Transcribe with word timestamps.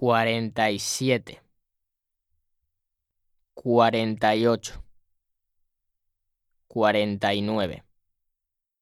cuarenta 0.00 0.70
y 0.70 0.78
siete, 0.78 1.42
cuarenta 3.54 4.34
y 4.34 4.46
ocho, 4.46 4.82
cuarenta 6.66 7.34
y 7.34 7.42
nueve. 7.42 7.89